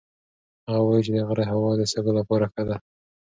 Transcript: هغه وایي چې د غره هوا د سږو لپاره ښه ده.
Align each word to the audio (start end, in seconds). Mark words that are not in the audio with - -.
هغه 0.69 0.81
وایي 0.87 1.01
چې 1.05 1.11
د 1.15 1.19
غره 1.27 1.45
هوا 1.51 1.71
د 1.77 1.81
سږو 1.91 2.11
لپاره 2.19 2.45
ښه 2.53 2.63
ده. 2.69 2.77